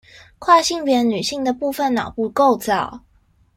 [0.39, 3.01] 跨性別女性的部分腦部構造